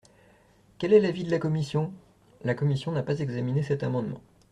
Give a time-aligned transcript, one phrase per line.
[0.79, 1.93] Quel est l’avis de la commission?
[2.43, 4.19] La commission n’a pas examiné cet amendement.